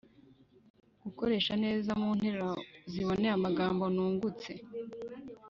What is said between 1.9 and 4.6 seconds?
mu nteruro ziboneye amagambo nungutse.